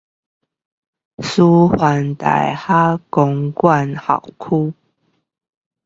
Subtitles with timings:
[1.19, 1.31] 師
[1.77, 4.73] 範大學公館校區